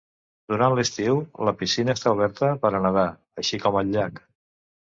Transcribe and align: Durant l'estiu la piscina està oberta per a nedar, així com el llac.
Durant 0.53 0.77
l'estiu 0.79 1.19
la 1.49 1.53
piscina 1.59 1.95
està 1.99 2.15
oberta 2.17 2.51
per 2.65 2.73
a 2.73 2.81
nedar, 2.89 3.07
així 3.45 3.63
com 3.69 3.81
el 3.85 3.95
llac. 3.97 4.21